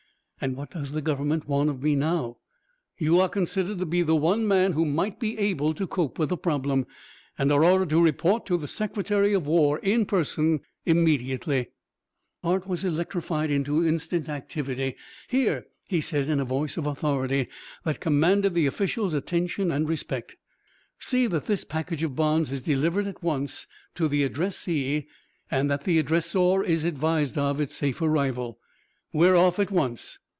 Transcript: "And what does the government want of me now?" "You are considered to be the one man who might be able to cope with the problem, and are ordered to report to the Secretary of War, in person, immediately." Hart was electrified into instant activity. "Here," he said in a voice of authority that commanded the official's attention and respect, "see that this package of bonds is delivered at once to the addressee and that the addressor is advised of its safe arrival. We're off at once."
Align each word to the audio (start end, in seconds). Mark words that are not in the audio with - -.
"And 0.43 0.55
what 0.55 0.71
does 0.71 0.91
the 0.93 1.03
government 1.03 1.47
want 1.47 1.69
of 1.69 1.83
me 1.83 1.93
now?" 1.95 2.37
"You 2.97 3.19
are 3.19 3.29
considered 3.29 3.77
to 3.77 3.85
be 3.85 4.01
the 4.01 4.15
one 4.15 4.47
man 4.47 4.73
who 4.73 4.85
might 4.85 5.19
be 5.19 5.37
able 5.37 5.75
to 5.75 5.85
cope 5.85 6.17
with 6.17 6.29
the 6.29 6.35
problem, 6.37 6.87
and 7.37 7.51
are 7.51 7.63
ordered 7.63 7.91
to 7.91 8.01
report 8.01 8.47
to 8.47 8.57
the 8.57 8.67
Secretary 8.67 9.33
of 9.35 9.45
War, 9.45 9.77
in 9.83 10.07
person, 10.07 10.61
immediately." 10.83 11.67
Hart 12.43 12.65
was 12.65 12.83
electrified 12.83 13.51
into 13.51 13.85
instant 13.87 14.29
activity. 14.29 14.95
"Here," 15.27 15.67
he 15.85 16.01
said 16.01 16.27
in 16.27 16.39
a 16.39 16.43
voice 16.45 16.75
of 16.75 16.87
authority 16.87 17.47
that 17.83 17.99
commanded 17.99 18.55
the 18.55 18.65
official's 18.65 19.13
attention 19.13 19.69
and 19.69 19.87
respect, 19.87 20.37
"see 20.97 21.27
that 21.27 21.45
this 21.45 21.63
package 21.63 22.01
of 22.01 22.15
bonds 22.15 22.51
is 22.51 22.63
delivered 22.63 23.05
at 23.05 23.21
once 23.21 23.67
to 23.93 24.07
the 24.07 24.23
addressee 24.23 25.05
and 25.51 25.69
that 25.69 25.83
the 25.83 26.01
addressor 26.01 26.65
is 26.65 26.83
advised 26.83 27.37
of 27.37 27.61
its 27.61 27.75
safe 27.75 28.01
arrival. 28.01 28.57
We're 29.13 29.35
off 29.35 29.59
at 29.59 29.69
once." 29.69 30.17